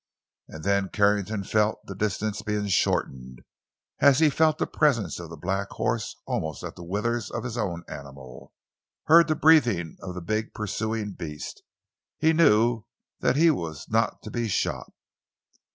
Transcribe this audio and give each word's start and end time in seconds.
And 0.47 0.63
then 0.63 0.85
as 0.85 0.91
Carrington 0.93 1.43
felt 1.43 1.85
the 1.85 1.93
distance 1.93 2.41
being 2.41 2.67
shortened—as 2.69 4.17
he 4.17 4.31
felt 4.31 4.57
the 4.57 4.65
presence 4.65 5.19
of 5.19 5.29
the 5.29 5.37
black 5.37 5.69
horse 5.69 6.15
almost 6.25 6.63
at 6.63 6.75
the 6.75 6.81
withers 6.83 7.29
of 7.29 7.43
his 7.43 7.55
own 7.55 7.83
animal—heard 7.87 9.27
the 9.27 9.35
breathing 9.35 9.97
of 10.01 10.15
the 10.15 10.21
big 10.21 10.55
pursuing 10.55 11.11
beast, 11.11 11.61
he 12.17 12.33
knew 12.33 12.83
that 13.19 13.35
he 13.35 13.51
was 13.51 13.89
not 13.91 14.23
to 14.23 14.31
be 14.31 14.47
shot. 14.47 14.91